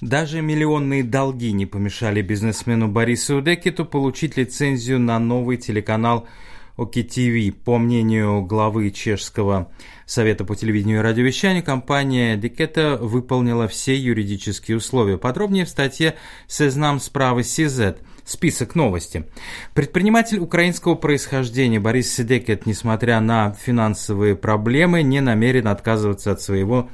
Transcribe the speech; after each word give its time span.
Даже 0.00 0.42
миллионные 0.42 1.02
долги 1.02 1.52
не 1.52 1.64
помешали 1.64 2.20
бизнесмену 2.20 2.88
Борису 2.88 3.40
Декету 3.40 3.86
получить 3.86 4.36
лицензию 4.36 5.00
на 5.00 5.18
новый 5.18 5.56
телеканал 5.56 6.28
ОКТВ. 6.76 7.54
По 7.64 7.78
мнению 7.78 8.42
главы 8.42 8.90
чешского 8.90 9.72
Совета 10.04 10.44
по 10.44 10.54
телевидению 10.54 10.98
и 10.98 11.02
радиовещанию, 11.02 11.64
компания 11.64 12.36
Декета 12.36 12.98
выполнила 13.00 13.66
все 13.68 13.96
юридические 13.96 14.76
условия. 14.76 15.16
Подробнее 15.16 15.64
в 15.64 15.70
статье 15.70 16.14
«Сезнам 16.46 17.00
справы 17.00 17.42
СИЗЕТ» 17.42 17.98
список 18.26 18.74
новости. 18.74 19.24
Предприниматель 19.72 20.38
украинского 20.38 20.96
происхождения 20.96 21.80
Борис 21.80 22.12
Седекет, 22.12 22.66
несмотря 22.66 23.20
на 23.20 23.52
финансовые 23.54 24.36
проблемы, 24.36 25.02
не 25.02 25.20
намерен 25.20 25.68
отказываться 25.68 26.32
от 26.32 26.42
своего 26.42 26.90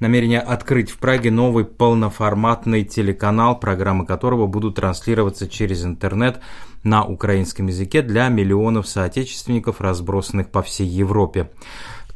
намерения 0.00 0.40
открыть 0.40 0.90
в 0.90 0.98
Праге 0.98 1.30
новый 1.30 1.64
полноформатный 1.64 2.84
телеканал, 2.84 3.58
программы 3.58 4.06
которого 4.06 4.46
будут 4.46 4.76
транслироваться 4.76 5.48
через 5.48 5.84
интернет 5.84 6.40
на 6.82 7.04
украинском 7.04 7.66
языке 7.66 8.02
для 8.02 8.28
миллионов 8.28 8.86
соотечественников, 8.86 9.80
разбросанных 9.80 10.50
по 10.50 10.62
всей 10.62 10.86
Европе. 10.86 11.50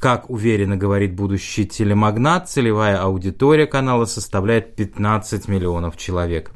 Как 0.00 0.30
уверенно 0.30 0.78
говорит 0.78 1.14
будущий 1.14 1.66
телемагнат, 1.66 2.48
целевая 2.48 3.02
аудитория 3.02 3.66
канала 3.66 4.06
составляет 4.06 4.74
15 4.74 5.46
миллионов 5.46 5.98
человек. 5.98 6.52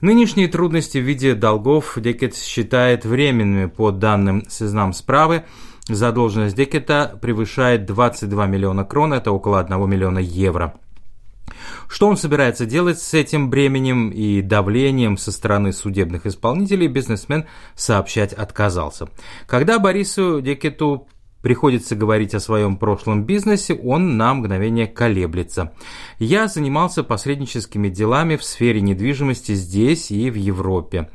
Нынешние 0.00 0.48
трудности 0.48 0.98
в 0.98 1.02
виде 1.02 1.34
долгов 1.34 1.96
Декет 1.96 2.36
считает 2.36 3.04
временными 3.04 3.66
по 3.66 3.92
данным 3.92 4.42
Сезнам 4.48 4.92
справы. 4.92 5.44
Задолженность 5.88 6.56
Декета 6.56 7.16
превышает 7.22 7.86
22 7.86 8.46
миллиона 8.48 8.84
крон, 8.84 9.12
это 9.12 9.30
около 9.30 9.60
1 9.60 9.88
миллиона 9.88 10.18
евро. 10.18 10.74
Что 11.88 12.08
он 12.08 12.16
собирается 12.16 12.66
делать 12.66 12.98
с 13.00 13.14
этим 13.14 13.50
бременем 13.50 14.10
и 14.10 14.42
давлением 14.42 15.16
со 15.16 15.30
стороны 15.30 15.72
судебных 15.72 16.26
исполнителей, 16.26 16.88
бизнесмен 16.88 17.46
сообщать 17.76 18.32
отказался. 18.32 19.08
Когда 19.46 19.78
Борису 19.78 20.40
Декету 20.40 21.06
приходится 21.42 21.96
говорить 21.96 22.34
о 22.34 22.40
своем 22.40 22.76
прошлом 22.76 23.24
бизнесе, 23.24 23.74
он 23.74 24.16
на 24.16 24.34
мгновение 24.34 24.86
колеблется. 24.86 25.72
Я 26.18 26.48
занимался 26.48 27.02
посредническими 27.02 27.88
делами 27.88 28.36
в 28.36 28.44
сфере 28.44 28.80
недвижимости 28.80 29.54
здесь 29.54 30.10
и 30.10 30.30
в 30.30 30.34
Европе. 30.34 31.10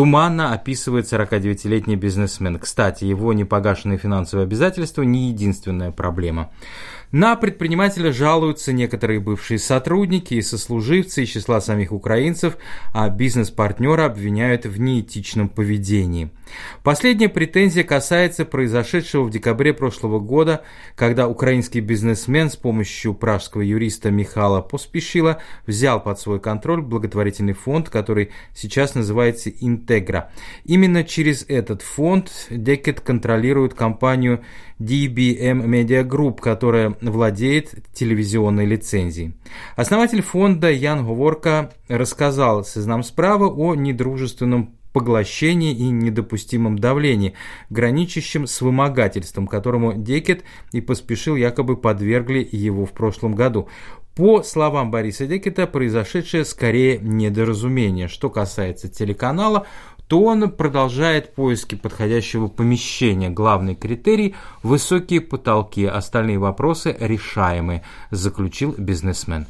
Туманно 0.00 0.54
описывает 0.54 1.12
49-летний 1.12 1.94
бизнесмен. 1.94 2.58
Кстати, 2.58 3.04
его 3.04 3.34
непогашенные 3.34 3.98
финансовые 3.98 4.44
обязательства 4.44 5.02
не 5.02 5.28
единственная 5.28 5.90
проблема. 5.90 6.50
На 7.12 7.34
предпринимателя 7.34 8.12
жалуются 8.12 8.72
некоторые 8.72 9.18
бывшие 9.18 9.58
сотрудники 9.58 10.34
и 10.34 10.42
сослуживцы 10.42 11.24
из 11.24 11.30
числа 11.30 11.60
самих 11.60 11.90
украинцев, 11.90 12.56
а 12.92 13.08
бизнес-партнера 13.08 14.06
обвиняют 14.06 14.64
в 14.64 14.78
неэтичном 14.78 15.48
поведении. 15.48 16.30
Последняя 16.84 17.28
претензия 17.28 17.82
касается 17.82 18.44
произошедшего 18.44 19.24
в 19.24 19.30
декабре 19.30 19.74
прошлого 19.74 20.20
года, 20.20 20.62
когда 20.94 21.26
украинский 21.26 21.80
бизнесмен 21.80 22.48
с 22.48 22.54
помощью 22.54 23.14
пражского 23.14 23.62
юриста 23.62 24.12
Михала 24.12 24.60
Поспешила 24.60 25.40
взял 25.66 26.00
под 26.00 26.20
свой 26.20 26.38
контроль 26.38 26.80
благотворительный 26.80 27.54
фонд, 27.54 27.90
который 27.90 28.30
сейчас 28.54 28.94
называется 28.94 29.50
«Интегра». 29.90 30.30
Именно 30.64 31.04
через 31.04 31.44
этот 31.48 31.82
фонд 31.82 32.30
Декет 32.48 33.00
контролирует 33.00 33.74
компанию 33.74 34.42
DBM 34.78 35.64
Media 35.64 36.06
Group, 36.06 36.40
которая 36.40 36.96
владеет 37.00 37.74
телевизионной 37.92 38.66
лицензией. 38.66 39.34
Основатель 39.76 40.22
фонда 40.22 40.70
Ян 40.70 41.04
Говорка 41.04 41.72
рассказал 41.88 42.64
нам 42.76 43.02
справа 43.02 43.48
о 43.48 43.74
недружественном 43.74 44.76
поглощении 44.92 45.72
и 45.72 45.88
недопустимом 45.88 46.78
давлении, 46.78 47.34
граничащем 47.68 48.46
с 48.46 48.60
вымогательством, 48.60 49.46
которому 49.46 49.94
Декет 49.94 50.44
и 50.72 50.80
поспешил 50.80 51.36
якобы 51.36 51.76
подвергли 51.76 52.46
его 52.50 52.86
в 52.86 52.92
прошлом 52.92 53.34
году. 53.34 53.68
По 54.14 54.42
словам 54.42 54.90
Бориса 54.90 55.26
Декета, 55.26 55.66
произошедшее 55.66 56.44
скорее 56.44 56.98
недоразумение. 56.98 58.08
Что 58.08 58.28
касается 58.28 58.88
телеканала, 58.88 59.66
то 60.08 60.24
он 60.24 60.50
продолжает 60.50 61.34
поиски 61.34 61.76
подходящего 61.76 62.48
помещения. 62.48 63.30
Главный 63.30 63.76
критерий– 63.76 64.34
высокие 64.64 65.20
потолки, 65.20 65.84
остальные 65.84 66.38
вопросы 66.38 66.96
решаемы, 66.98 67.82
заключил 68.10 68.74
бизнесмен. 68.76 69.46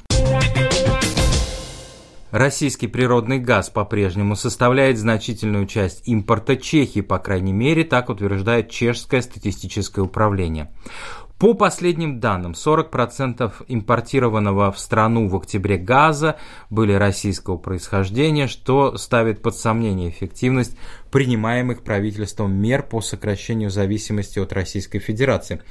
Российский 2.31 2.87
природный 2.87 3.41
газ 3.41 3.71
по-прежнему 3.71 4.37
составляет 4.37 4.99
значительную 4.99 5.67
часть 5.67 6.07
импорта 6.07 6.57
Чехии, 6.57 7.01
по 7.01 7.19
крайней 7.19 7.53
мере, 7.53 7.83
так 7.83 8.09
утверждает 8.09 8.71
Чешское 8.71 9.23
статистическое 9.23 10.05
управление. 10.05 10.71
По 11.41 11.55
последним 11.55 12.21
данным, 12.21 12.53
40% 12.53 13.51
импортированного 13.67 14.71
в 14.73 14.79
страну 14.79 15.27
в 15.27 15.35
октябре 15.35 15.79
газа 15.79 16.37
были 16.69 16.93
российского 16.93 17.57
происхождения, 17.57 18.47
что 18.47 18.99
ставит 18.99 19.41
под 19.41 19.57
сомнение 19.57 20.11
эффективность 20.11 20.77
принимаемых 21.11 21.83
правительством 21.83 22.53
мер 22.53 22.83
по 22.83 23.01
сокращению 23.01 23.71
зависимости 23.71 24.39
от 24.39 24.53
Российской 24.53 24.99
Федерации. 24.99 25.63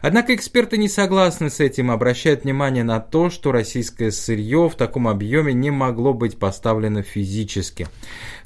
Однако 0.00 0.34
эксперты 0.34 0.78
не 0.78 0.88
согласны 0.88 1.50
с 1.50 1.60
этим, 1.60 1.90
обращают 1.90 2.44
внимание 2.44 2.82
на 2.82 2.98
то, 2.98 3.28
что 3.28 3.52
российское 3.52 4.10
сырье 4.10 4.70
в 4.70 4.76
таком 4.76 5.06
объеме 5.08 5.52
не 5.52 5.70
могло 5.70 6.14
быть 6.14 6.38
поставлено 6.38 7.02
физически. 7.02 7.86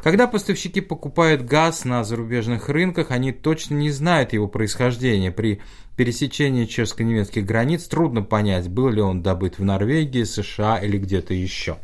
Когда 0.03 0.26
поставщики 0.26 0.81
покупают 0.81 1.43
газ 1.43 1.84
на 1.84 2.03
зарубежных 2.03 2.69
рынках, 2.69 3.12
они 3.12 3.31
точно 3.31 3.75
не 3.75 3.93
знают 3.93 4.32
его 4.32 4.49
происхождения. 4.49 5.31
При 5.31 5.62
пересечении 5.97 6.66
чешско-немецких 6.66 7.44
границ 7.44 7.86
трудно 7.86 8.22
понять, 8.22 8.69
был 8.69 8.88
ли 8.88 9.00
он 9.00 9.22
добыт 9.22 9.58
в 9.58 9.64
Норвегии, 9.64 10.25
США 10.25 10.78
или 10.78 10.98
где-то 10.98 11.34
еще. 11.34 11.78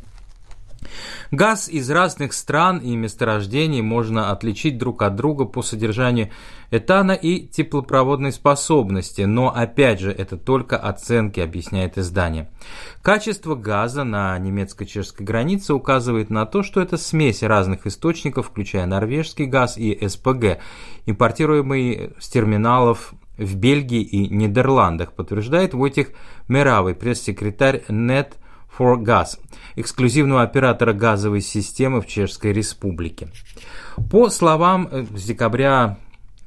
Газ 1.31 1.69
из 1.69 1.91
разных 1.91 2.33
стран 2.33 2.79
и 2.79 2.95
месторождений 2.97 3.83
можно 3.83 4.31
отличить 4.31 4.79
друг 4.79 5.03
от 5.03 5.17
друга 5.17 5.45
по 5.45 5.63
содержанию 5.63 6.31
этана 6.71 7.13
и 7.13 7.47
теплопроводной 7.47 8.33
способности, 8.33 9.23
но 9.23 9.55
опять 9.55 10.01
же 10.01 10.13
это 10.13 10.37
только 10.37 10.77
оценки, 10.77 11.41
объясняет 11.41 11.99
издание. 11.99 12.49
Качество 13.03 13.55
газа 13.55 14.05
на 14.05 14.39
немецко-чешской 14.39 15.27
границе 15.27 15.75
указывает 15.75 16.31
на 16.31 16.47
то, 16.47 16.63
что 16.63 16.81
это 16.81 16.97
смесь 16.97 17.43
разных 17.43 17.87
источников, 17.87 18.49
включая 18.49 18.87
норвежский 18.87 19.47
газ 19.47 19.77
и 19.77 19.99
СПГ, 20.07 20.59
импортируемый 21.07 22.13
с 22.19 22.29
терминалов 22.29 23.15
в 23.39 23.57
Бельгии 23.57 24.03
и 24.03 24.29
Нидерландах, 24.29 25.13
подтверждает 25.13 25.73
Войтих 25.73 26.11
Меравый, 26.49 26.95
пресс-секретарь 26.95 27.85
NET 27.89 28.35
for 28.77 28.97
Gas, 28.97 29.39
эксклюзивного 29.77 30.43
оператора 30.43 30.93
газовой 30.93 31.41
системы 31.41 32.01
в 32.01 32.07
Чешской 32.07 32.53
Республике. 32.53 33.29
По 34.11 34.29
словам 34.29 34.89
э, 34.91 35.05
с 35.17 35.25
декабря 35.25 35.99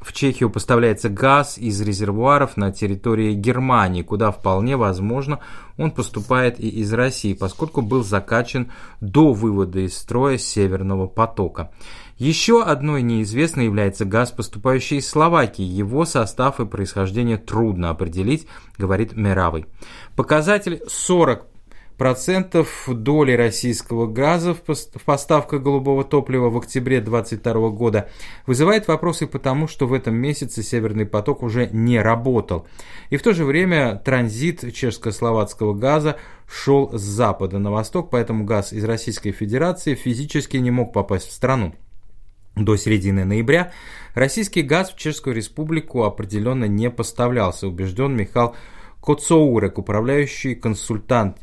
в 0.02 0.14
Чехию 0.14 0.50
поставляется 0.50 1.10
газ 1.10 1.58
из 1.58 1.80
резервуаров 1.80 2.58
на 2.58 2.72
территории 2.72 3.34
Германии, 3.34 4.02
куда 4.02 4.32
вполне 4.32 4.76
возможно 4.76 5.40
он 5.78 5.92
поступает 5.92 6.60
и 6.60 6.68
из 6.68 6.92
России, 6.92 7.34
поскольку 7.34 7.82
был 7.82 8.04
закачан 8.04 8.72
до 9.00 9.34
вывода 9.34 9.80
из 9.80 9.98
строя 9.98 10.38
Северного 10.38 11.08
потока. 11.08 11.72
Еще 12.18 12.64
одной 12.64 13.02
неизвестной 13.02 13.66
является 13.66 14.06
газ, 14.06 14.32
поступающий 14.32 14.98
из 14.98 15.10
Словакии. 15.10 15.64
Его 15.64 16.06
состав 16.06 16.60
и 16.60 16.66
происхождение 16.66 17.38
трудно 17.38 17.90
определить, 17.90 18.48
говорит 18.78 19.16
Меравый. 19.16 19.66
Показатель 20.16 20.82
40 20.88 21.51
процентов 22.02 22.86
доли 22.88 23.34
российского 23.34 24.08
газа 24.08 24.56
в 24.56 25.03
поставках 25.06 25.62
голубого 25.62 26.03
топлива 26.03 26.50
в 26.50 26.58
октябре 26.58 27.00
2022 27.00 27.70
года 27.70 28.09
вызывает 28.48 28.88
вопросы 28.88 29.28
потому, 29.28 29.68
что 29.68 29.86
в 29.86 29.94
этом 29.94 30.16
месяце 30.16 30.64
Северный 30.64 31.06
поток 31.06 31.44
уже 31.44 31.70
не 31.72 32.02
работал. 32.02 32.66
И 33.12 33.18
в 33.18 33.22
то 33.22 33.34
же 33.34 33.46
время 33.46 34.02
транзит 34.03 34.64
чешско-словацкого 34.74 35.76
газа 35.76 36.18
шел 36.52 36.90
с 36.92 37.02
запада 37.03 37.59
на 37.59 37.70
восток, 37.70 38.09
поэтому 38.09 38.46
газ 38.46 38.74
из 38.74 38.84
Российской 38.84 39.32
Федерации 39.32 39.94
физически 39.94 40.58
не 40.58 40.72
мог 40.72 40.94
попасть 40.94 41.28
в 41.28 41.32
страну. 41.32 41.76
До 42.56 42.78
середины 42.78 43.26
ноября 43.26 43.74
российский 44.16 44.64
газ 44.64 44.92
в 44.92 44.97
Чешскую 44.97 45.36
Республику 45.36 46.02
определенно 46.02 46.66
не 46.66 46.90
поставлялся, 46.90 47.68
убежден 47.68 48.18
Михаил 48.18 48.56
Коцоурек, 49.04 49.78
управляющий 49.78 50.56
консультант 50.56 51.38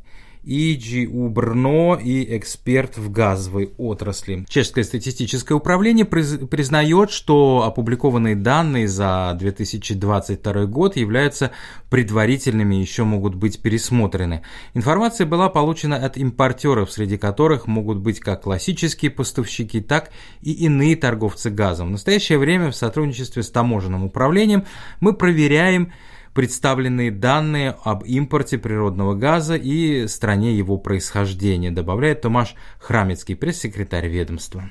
Иджи 0.44 1.06
Убрно 1.06 1.94
и 1.94 2.36
эксперт 2.36 2.96
в 2.96 3.10
газовой 3.10 3.72
отрасли. 3.78 4.44
Чешское 4.48 4.84
статистическое 4.84 5.56
управление 5.56 6.04
признает, 6.04 7.10
что 7.10 7.64
опубликованные 7.66 8.36
данные 8.36 8.88
за 8.88 9.36
2022 9.38 10.66
год 10.66 10.96
являются 10.96 11.50
предварительными 11.90 12.76
и 12.76 12.80
еще 12.80 13.04
могут 13.04 13.34
быть 13.34 13.60
пересмотрены. 13.60 14.42
Информация 14.74 15.26
была 15.26 15.48
получена 15.48 15.96
от 15.96 16.16
импортеров, 16.16 16.90
среди 16.90 17.16
которых 17.16 17.66
могут 17.66 17.98
быть 17.98 18.20
как 18.20 18.42
классические 18.42 19.10
поставщики, 19.10 19.80
так 19.80 20.10
и 20.42 20.52
иные 20.52 20.96
торговцы 20.96 21.50
газом. 21.50 21.88
В 21.88 21.92
настоящее 21.92 22.38
время 22.38 22.70
в 22.70 22.76
сотрудничестве 22.76 23.42
с 23.42 23.50
таможенным 23.50 24.04
управлением 24.04 24.64
мы 25.00 25.12
проверяем 25.12 25.92
представленные 26.38 27.10
данные 27.10 27.74
об 27.82 28.04
импорте 28.04 28.58
природного 28.58 29.14
газа 29.14 29.56
и 29.56 30.06
стране 30.06 30.56
его 30.56 30.78
происхождения, 30.78 31.72
добавляет 31.72 32.20
Томаш 32.20 32.54
Храмецкий, 32.78 33.34
пресс-секретарь 33.34 34.06
ведомства. 34.06 34.70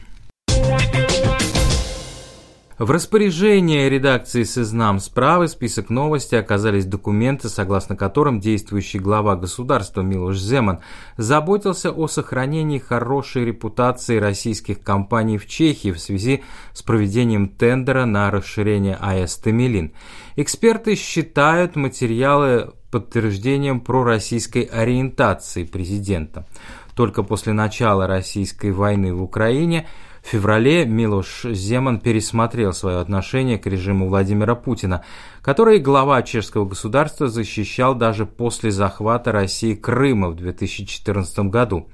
В 2.80 2.92
распоряжении 2.92 3.90
редакции 3.90 4.44
«Сизнам 4.44 5.00
справы» 5.00 5.48
список 5.48 5.90
новости 5.90 6.36
оказались 6.36 6.86
документы, 6.86 7.50
согласно 7.50 7.96
которым 7.96 8.40
действующий 8.40 9.00
глава 9.00 9.36
государства 9.36 10.02
Милош 10.02 10.38
Земан 10.38 10.82
заботился 11.18 11.90
о 11.90 12.08
сохранении 12.08 12.78
хорошей 12.78 13.46
репутации 13.46 14.18
российских 14.18 14.84
компаний 14.84 15.40
в 15.40 15.48
Чехии 15.48 15.92
в 15.92 15.98
связи 15.98 16.44
с 16.72 16.84
проведением 16.84 17.50
тендера 17.50 18.06
на 18.06 18.30
расширение 18.30 18.96
АЭС 19.02 19.38
«Тамилин». 19.38 19.94
Эксперты 20.36 20.94
считают 20.94 21.76
материалы 21.76 22.74
подтверждением 22.92 23.82
пророссийской 23.82 24.62
ориентации 24.62 25.64
президента. 25.64 26.46
Только 26.94 27.24
после 27.24 27.54
начала 27.54 28.06
российской 28.06 28.70
войны 28.70 29.16
в 29.16 29.24
Украине– 29.24 29.88
в 30.28 30.30
феврале 30.30 30.86
Милош 30.86 31.46
Земан 31.46 32.02
пересмотрел 32.02 32.74
свое 32.74 32.98
отношение 32.98 33.58
к 33.58 33.66
режиму 33.66 34.10
Владимира 34.10 34.56
Путина, 34.56 35.06
который 35.42 35.80
глава 35.80 36.22
чешского 36.22 36.66
государства 36.66 37.30
защищал 37.30 37.96
даже 37.96 38.26
после 38.26 38.72
захвата 38.72 39.32
России 39.32 39.74
Крыма 39.74 40.28
в 40.28 40.36
2014 40.36 41.40
году. 41.50 41.88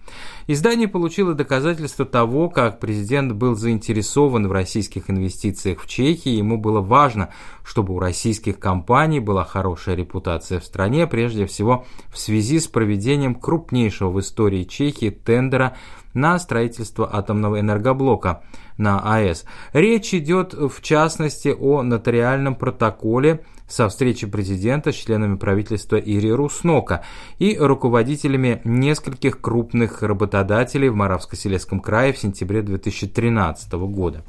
Издание 0.48 0.88
получило 0.88 1.36
доказательство 1.36 2.06
того, 2.06 2.50
как 2.50 2.80
президент 2.80 3.34
был 3.34 3.56
заинтересован 3.56 4.48
в 4.48 4.52
российских 4.52 5.12
инвестициях 5.12 5.80
в 5.82 5.88
Чехии, 5.88 6.32
ему 6.32 6.58
было 6.58 6.82
важно, 6.82 7.30
чтобы 7.64 7.96
у 7.96 8.00
российских 8.00 8.60
компаний 8.60 9.20
была 9.20 9.46
хорошая 9.46 9.96
репутация 9.96 10.60
в 10.60 10.66
стране, 10.66 11.08
прежде 11.08 11.46
всего 11.46 11.86
в 12.10 12.18
связи 12.18 12.60
с 12.60 12.68
проведением 12.68 13.36
крупнейшего 13.36 14.10
в 14.10 14.20
истории 14.20 14.64
Чехии 14.64 15.10
тендера 15.10 15.76
на 16.14 16.38
строительство 16.40 17.10
атомного 17.12 17.60
энергоблока 17.60 18.44
на 18.78 19.00
АЭС. 19.00 19.46
Речь 19.72 20.14
идет 20.14 20.54
в 20.54 20.82
частности 20.82 21.56
о 21.58 21.82
нотариальном 21.82 22.56
протоколе 22.56 23.44
со 23.68 23.90
встречи 23.90 24.28
президента 24.28 24.92
с 24.92 24.96
членами 24.96 25.36
правительства 25.36 25.96
Ири 25.96 26.32
Руснока 26.32 27.04
и 27.40 27.58
руководителями 27.58 28.62
нескольких 28.64 29.42
крупных 29.42 30.04
работодателей 30.04 30.90
в 30.90 30.96
Моравско-Силезском 30.96 31.80
крае 31.80 32.14
в 32.14 32.20
сентябре 32.20 32.62
2013 32.62 33.72
года. 33.74 34.24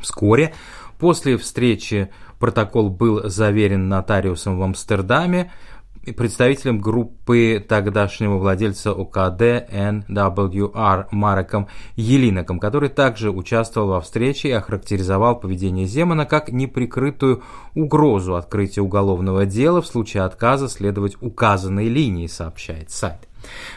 Вскоре 0.00 0.54
после 0.98 1.36
встречи 1.36 2.10
протокол 2.38 2.90
был 2.90 3.28
заверен 3.28 3.88
нотариусом 3.88 4.58
в 4.58 4.62
Амстердаме, 4.62 5.50
представителем 6.12 6.80
группы 6.80 7.64
тогдашнего 7.66 8.38
владельца 8.38 8.92
ОКД 8.92 9.42
NWR 9.70 11.06
Мареком 11.10 11.68
Елиноком, 11.96 12.60
который 12.60 12.88
также 12.88 13.30
участвовал 13.30 13.88
во 13.88 14.00
встрече 14.00 14.48
и 14.48 14.52
охарактеризовал 14.52 15.38
поведение 15.38 15.86
Земана 15.86 16.26
как 16.26 16.50
неприкрытую 16.50 17.42
угрозу 17.74 18.36
открытия 18.36 18.80
уголовного 18.80 19.46
дела 19.46 19.82
в 19.82 19.86
случае 19.86 20.22
отказа 20.22 20.68
следовать 20.68 21.16
указанной 21.20 21.88
линии, 21.88 22.26
сообщает 22.26 22.90
сайт. 22.90 23.27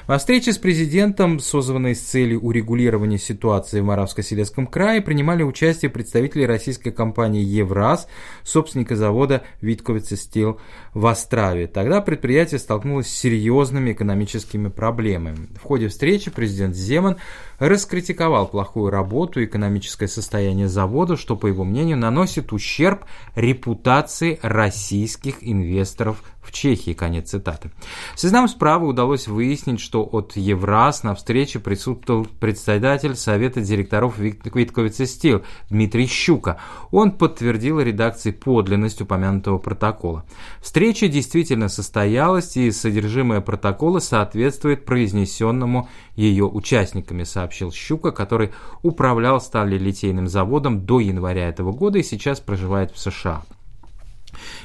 Во 0.08 0.18
встрече 0.18 0.54
с 0.54 0.58
президентом, 0.58 1.40
созванной 1.40 1.96
с 1.96 2.02
целью 2.02 2.42
урегулирования 2.42 3.18
ситуации 3.18 3.82
в 3.82 3.86
Моравско-Силезском 3.86 4.68
крае, 4.68 5.02
принимали 5.02 5.44
участие 5.44 5.90
представители 5.90 6.44
российской 6.44 6.92
компании 6.92 7.44
«Евраз», 7.44 8.08
собственника 8.44 8.96
завода 8.96 9.44
«Витковица 9.62 10.16
Стил» 10.18 10.60
в 10.94 11.06
Острове. 11.06 11.68
Тогда 11.68 12.02
предприятие 12.02 12.60
столкнулось 12.60 13.08
с 13.08 13.18
серьезными 13.18 13.92
экономическими 13.92 14.70
проблемами. 14.70 15.48
В 15.56 15.64
ходе 15.64 15.88
встречи 15.88 16.32
президент 16.32 16.76
Земан 16.76 17.18
раскритиковал 17.62 18.48
плохую 18.48 18.90
работу 18.90 19.40
и 19.40 19.46
экономическое 19.46 20.08
состояние 20.08 20.68
завода, 20.68 21.16
что, 21.16 21.36
по 21.36 21.46
его 21.46 21.64
мнению, 21.64 21.98
наносит 21.98 22.52
ущерб 22.54 23.06
репутации 23.36 24.40
российских 24.42 25.36
инвесторов 25.42 26.24
в 26.42 26.52
Чехии. 26.52 26.94
Конец 26.94 27.30
цитаты. 27.30 27.72
С 28.16 28.28
справа 28.48 28.86
удалось 28.86 29.28
выяснить, 29.28 29.80
что 29.80 30.04
от 30.04 30.36
Евраз 30.36 31.04
на 31.04 31.14
встрече 31.14 31.60
присутствовал 31.60 32.26
председатель 32.40 33.16
Совета 33.16 33.62
директоров 33.62 34.18
Витковицы 34.18 35.06
Стил 35.06 35.44
Дмитрий 35.70 36.08
Щука. 36.08 36.58
Он 36.90 37.12
подтвердил 37.12 37.80
редакции 37.80 38.32
подлинность 38.32 39.02
упомянутого 39.02 39.60
протокола. 39.60 40.26
Встреча 40.62 41.08
действительно 41.08 41.70
состоялась, 41.70 42.58
и 42.58 42.72
содержимое 42.72 43.42
протокола 43.42 44.00
соответствует 44.00 44.84
произнесенному 44.86 45.90
ее 46.16 46.46
участниками, 46.46 47.24
сообщил 47.52 47.72
Щука, 47.72 48.12
который 48.12 48.52
управлял 48.82 49.42
сталелитейным 49.42 50.28
заводом 50.28 50.86
до 50.86 51.00
января 51.00 51.50
этого 51.50 51.72
года 51.72 52.00
и 52.00 52.04
сейчас 52.04 52.40
проживает 52.40 52.92
в 52.92 52.98
США. 52.98 53.44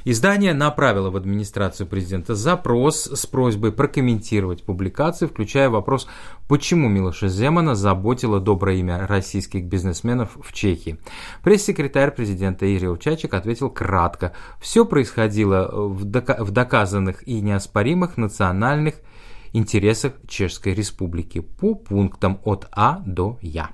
Издание 0.04 0.54
направило 0.54 1.10
в 1.10 1.16
администрацию 1.16 1.88
президента 1.88 2.36
запрос 2.36 3.06
с 3.06 3.26
просьбой 3.26 3.72
прокомментировать 3.72 4.62
публикацию, 4.62 5.28
включая 5.28 5.68
вопрос, 5.68 6.06
почему 6.46 6.88
Милоша 6.88 7.26
Земана 7.26 7.74
заботило 7.74 8.38
доброе 8.38 8.76
имя 8.76 9.04
российских 9.08 9.64
бизнесменов 9.64 10.38
в 10.40 10.52
Чехии. 10.52 10.98
Пресс-секретарь 11.42 12.12
президента 12.12 12.72
Ирил 12.72 12.96
Чачик 12.96 13.34
ответил 13.34 13.68
кратко. 13.68 14.32
Все 14.60 14.84
происходило 14.84 15.68
в 15.72 16.04
доказанных 16.04 17.26
и 17.26 17.40
неоспоримых 17.40 18.16
национальных 18.16 18.94
интересах 19.56 20.12
Чешской 20.28 20.74
Республики 20.74 21.40
по 21.40 21.74
пунктам 21.74 22.40
от 22.44 22.66
А 22.72 23.02
до 23.06 23.38
Я. 23.40 23.70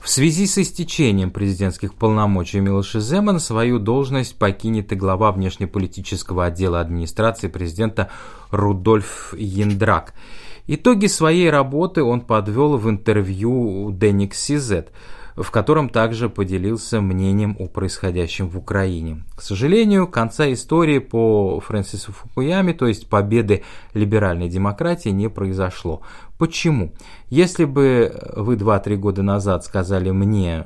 В 0.00 0.08
связи 0.08 0.46
с 0.46 0.58
истечением 0.58 1.30
президентских 1.30 1.94
полномочий 1.94 2.60
Милоша 2.60 3.00
Земана 3.00 3.38
свою 3.38 3.78
должность 3.78 4.38
покинет 4.38 4.92
и 4.92 4.96
глава 4.96 5.32
внешнеполитического 5.32 6.46
отдела 6.46 6.80
администрации 6.80 7.48
президента 7.48 8.10
Рудольф 8.50 9.34
Яндрак. 9.36 10.14
Итоги 10.66 11.06
своей 11.06 11.50
работы 11.50 12.02
он 12.02 12.20
подвел 12.20 12.76
в 12.76 12.88
интервью 12.88 13.90
Деник 13.92 14.34
Сизет– 14.34 14.90
в 15.36 15.50
котором 15.50 15.88
также 15.88 16.28
поделился 16.28 17.00
мнением 17.00 17.56
о 17.58 17.66
происходящем 17.66 18.48
в 18.48 18.58
Украине. 18.58 19.24
К 19.34 19.42
сожалению, 19.42 20.06
конца 20.06 20.52
истории 20.52 20.98
по 20.98 21.60
Фрэнсису 21.60 22.12
Фукуяме, 22.12 22.72
то 22.72 22.86
есть 22.86 23.08
победы 23.08 23.64
либеральной 23.94 24.48
демократии, 24.48 25.08
не 25.08 25.28
произошло. 25.28 26.02
Почему? 26.38 26.92
Если 27.30 27.64
бы 27.64 28.32
вы 28.36 28.54
2-3 28.56 28.96
года 28.96 29.22
назад 29.22 29.64
сказали 29.64 30.10
мне, 30.10 30.64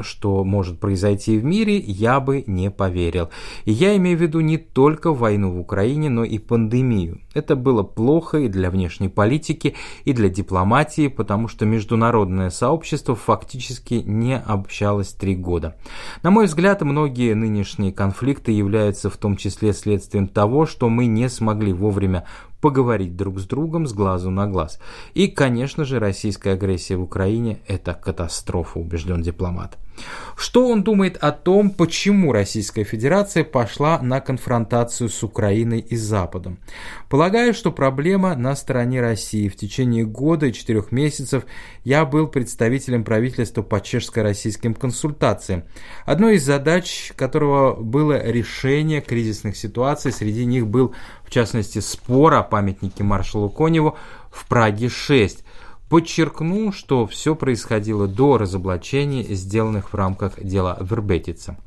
что 0.00 0.42
может 0.44 0.80
произойти 0.80 1.38
в 1.38 1.44
мире, 1.44 1.78
я 1.78 2.20
бы 2.20 2.44
не 2.46 2.70
поверил. 2.70 3.30
И 3.64 3.72
я 3.72 3.96
имею 3.96 4.16
в 4.18 4.22
виду 4.22 4.40
не 4.40 4.56
только 4.56 5.12
войну 5.12 5.52
в 5.52 5.58
Украине, 5.58 6.08
но 6.08 6.24
и 6.24 6.38
пандемию. 6.38 7.20
Это 7.34 7.56
было 7.56 7.82
плохо 7.82 8.38
и 8.38 8.48
для 8.48 8.70
внешней 8.70 9.08
политики, 9.08 9.74
и 10.04 10.12
для 10.12 10.28
дипломатии, 10.28 11.08
потому 11.08 11.48
что 11.48 11.66
международное 11.66 12.50
сообщество 12.50 13.14
фактически 13.14 13.94
не 13.94 14.38
общалось 14.38 15.12
три 15.12 15.34
года. 15.34 15.76
На 16.22 16.30
мой 16.30 16.46
взгляд, 16.46 16.82
многие 16.82 17.34
нынешние 17.34 17.92
конфликты 17.92 18.52
являются 18.52 19.10
в 19.10 19.16
том 19.16 19.36
числе 19.36 19.72
следствием 19.72 20.28
того, 20.28 20.66
что 20.66 20.88
мы 20.88 21.06
не 21.06 21.28
смогли 21.28 21.72
вовремя 21.72 22.24
поговорить 22.62 23.16
друг 23.16 23.40
с 23.40 23.44
другом 23.44 23.86
с 23.86 23.92
глазу 23.92 24.30
на 24.30 24.46
глаз. 24.46 24.78
И, 25.12 25.26
конечно 25.26 25.84
же, 25.84 25.98
российская 25.98 26.52
агрессия 26.52 26.96
в 26.96 27.02
Украине– 27.02 27.58
это 27.66 27.92
катастрофа, 27.92 28.78
убежден 28.78 29.20
дипломат. 29.20 29.76
Что 30.36 30.68
он 30.68 30.82
думает 30.82 31.16
о 31.18 31.30
том, 31.30 31.70
почему 31.70 32.32
Российская 32.32 32.84
Федерация 32.84 33.44
пошла 33.44 34.00
на 34.00 34.20
конфронтацию 34.20 35.08
с 35.08 35.22
Украиной 35.22 35.80
и 35.80 35.96
Западом? 35.96 36.58
Полагаю, 37.08 37.54
что 37.54 37.70
проблема 37.70 38.34
на 38.34 38.56
стороне 38.56 39.00
России. 39.00 39.48
В 39.48 39.56
течение 39.56 40.04
года 40.04 40.46
и 40.46 40.52
четырех 40.52 40.90
месяцев 40.90 41.44
я 41.84 42.04
был 42.04 42.26
представителем 42.26 43.04
правительства 43.04 43.62
по 43.62 43.80
чешско-российским 43.80 44.74
консультациям. 44.74 45.64
Одной 46.06 46.36
из 46.36 46.44
задач 46.44 47.12
которого 47.16 47.74
было 47.74 48.20
решение 48.26 49.00
кризисных 49.00 49.56
ситуаций, 49.56 50.12
среди 50.12 50.44
них 50.44 50.66
был, 50.66 50.94
в 51.24 51.30
частности, 51.30 51.78
спор 51.78 52.34
о 52.34 52.42
памятнике 52.42 53.04
маршалу 53.04 53.50
Коневу 53.50 53.96
в 54.30 54.46
Праге-6 54.48 55.44
подчеркнул, 55.92 56.72
что 56.72 57.06
все 57.06 57.34
происходило 57.34 58.08
до 58.08 58.38
разоблачений, 58.38 59.24
сделанных 59.34 59.92
в 59.92 59.94
рамках 59.94 60.42
дела 60.42 60.78
Вербетица. 60.80 61.58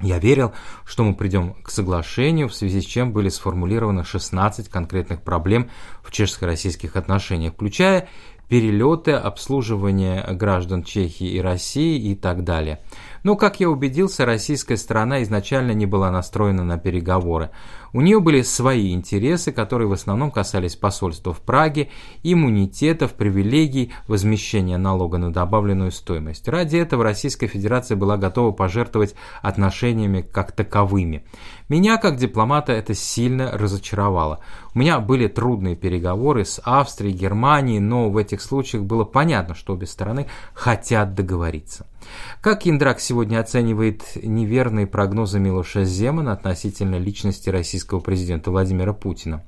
Я 0.00 0.18
верил, 0.18 0.52
что 0.86 1.04
мы 1.04 1.14
придем 1.14 1.52
к 1.62 1.68
соглашению, 1.68 2.48
в 2.48 2.54
связи 2.54 2.80
с 2.80 2.86
чем 2.86 3.12
были 3.12 3.28
сформулированы 3.28 4.04
16 4.04 4.70
конкретных 4.70 5.20
проблем 5.20 5.68
в 6.02 6.10
чешско-российских 6.10 6.96
отношениях, 6.96 7.52
включая 7.52 8.08
перелеты, 8.48 9.12
обслуживание 9.12 10.26
граждан 10.32 10.82
Чехии 10.82 11.28
и 11.28 11.40
России 11.40 12.10
и 12.10 12.14
так 12.14 12.44
далее. 12.44 12.80
Но, 13.22 13.36
как 13.36 13.60
я 13.60 13.68
убедился, 13.68 14.24
российская 14.24 14.78
сторона 14.78 15.22
изначально 15.22 15.72
не 15.72 15.86
была 15.86 16.10
настроена 16.10 16.64
на 16.64 16.78
переговоры. 16.78 17.50
У 17.94 18.00
нее 18.00 18.20
были 18.20 18.40
свои 18.40 18.92
интересы, 18.92 19.52
которые 19.52 19.86
в 19.86 19.92
основном 19.92 20.30
касались 20.30 20.76
посольства 20.76 21.34
в 21.34 21.40
Праге, 21.40 21.90
иммунитетов, 22.22 23.12
привилегий, 23.12 23.92
возмещения 24.08 24.78
налога 24.78 25.18
на 25.18 25.30
добавленную 25.32 25.90
стоимость. 25.90 26.48
Ради 26.48 26.76
этого 26.76 27.04
Российская 27.04 27.48
Федерация 27.48 27.96
была 27.96 28.16
готова 28.16 28.52
пожертвовать 28.52 29.14
отношениями 29.42 30.22
как 30.22 30.52
таковыми. 30.52 31.26
Меня, 31.68 31.98
как 31.98 32.16
дипломата, 32.16 32.72
это 32.72 32.94
сильно 32.94 33.50
разочаровало. 33.52 34.40
У 34.74 34.78
меня 34.78 34.98
были 34.98 35.26
трудные 35.28 35.76
переговоры 35.76 36.46
с 36.46 36.62
Австрией, 36.64 37.14
Германией, 37.14 37.80
но 37.80 38.08
в 38.08 38.16
этих 38.16 38.40
случаях 38.40 38.84
было 38.84 39.04
понятно, 39.04 39.54
что 39.54 39.74
обе 39.74 39.86
стороны 39.86 40.28
хотят 40.54 41.14
договориться. 41.14 41.86
Как 42.40 42.66
Индрак 42.66 43.00
сегодня 43.00 43.38
оценивает 43.38 44.02
неверные 44.22 44.86
прогнозы 44.86 45.38
Милоша 45.38 45.84
Земана 45.84 46.32
относительно 46.32 46.98
личности 46.98 47.50
российского 47.50 48.00
президента 48.00 48.50
Владимира 48.50 48.92
Путина? 48.92 49.44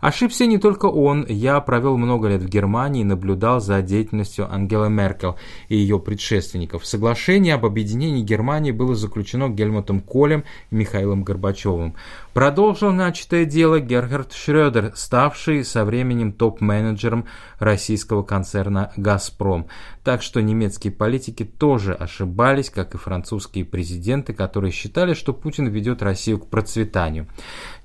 Ошибся 0.00 0.46
не 0.46 0.58
только 0.58 0.86
он. 0.86 1.26
Я 1.28 1.60
провел 1.60 1.96
много 1.96 2.28
лет 2.28 2.42
в 2.42 2.48
Германии 2.48 3.02
и 3.02 3.04
наблюдал 3.04 3.60
за 3.60 3.82
деятельностью 3.82 4.52
Ангела 4.52 4.86
Меркель 4.86 5.34
и 5.68 5.76
ее 5.76 5.98
предшественников. 5.98 6.86
Соглашение 6.86 7.54
об 7.54 7.66
объединении 7.66 8.22
Германии 8.22 8.70
было 8.70 8.94
заключено 8.94 9.48
Гельмутом 9.48 10.00
Колем 10.00 10.44
и 10.70 10.74
Михаилом 10.74 11.24
Горбачевым. 11.24 11.94
Продолжил 12.32 12.92
начатое 12.92 13.44
дело 13.44 13.80
Герхард 13.80 14.32
Шрёдер, 14.32 14.92
ставший 14.94 15.64
со 15.64 15.84
временем 15.84 16.32
топ-менеджером 16.32 17.26
российского 17.58 18.22
концерна 18.22 18.92
«Газпром». 18.96 19.66
Так 20.04 20.22
что 20.22 20.40
немецкие 20.40 20.92
политики 20.92 21.44
тоже 21.44 21.89
ошибались, 21.94 22.70
как 22.70 22.94
и 22.94 22.98
французские 22.98 23.64
президенты, 23.64 24.32
которые 24.32 24.72
считали, 24.72 25.14
что 25.14 25.32
Путин 25.32 25.68
ведет 25.68 26.02
Россию 26.02 26.38
к 26.40 26.48
процветанию. 26.48 27.26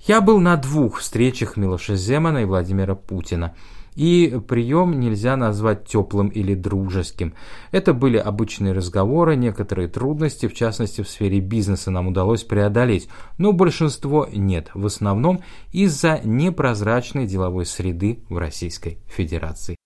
Я 0.07 0.21
был 0.21 0.39
на 0.39 0.55
двух 0.57 1.00
встречах 1.00 1.57
Милоша 1.57 1.95
Земана 1.95 2.39
и 2.39 2.45
Владимира 2.45 2.95
Путина. 2.95 3.55
И 3.95 4.38
прием 4.47 5.00
нельзя 5.00 5.38
назвать 5.38 5.88
теплым 5.88 6.27
или 6.27 6.53
дружеским. 6.53 7.33
Это 7.71 7.93
были 7.93 8.17
обычные 8.17 8.74
разговоры, 8.74 9.38
некоторые 9.38 9.88
трудности, 9.88 10.47
в 10.47 10.53
частности 10.53 11.01
в 11.01 11.09
сфере 11.09 11.39
бизнеса 11.39 11.91
нам 11.91 12.07
удалось 12.07 12.43
преодолеть, 12.43 13.07
но 13.38 13.53
большинство 13.53 14.27
нет, 14.31 14.69
в 14.74 14.85
основном 14.85 15.41
из-за 15.71 16.19
непрозрачной 16.25 17.25
деловой 17.25 17.65
среды 17.65 18.24
в 18.29 18.38
Российской 18.38 19.00
Федерации. 19.07 19.77